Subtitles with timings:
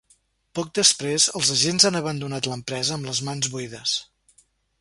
[0.59, 3.99] Poc després els agents han abandonat l’empresa amb les mans buides.